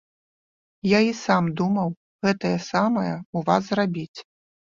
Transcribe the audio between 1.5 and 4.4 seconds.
думаў гэтае самае ў вас зрабіць.